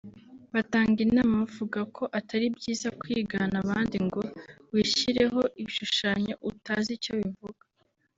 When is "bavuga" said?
1.43-1.79